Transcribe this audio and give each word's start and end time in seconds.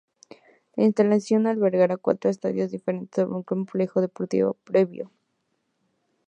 La 0.75 0.83
instalación 0.85 1.45
albergará 1.45 1.95
cuatro 1.95 2.31
estadios 2.31 2.71
diferentes 2.71 3.17
sobre 3.23 3.35
un 3.35 3.43
complejo 3.43 4.01
deportivo 4.01 4.57
previo. 4.63 5.11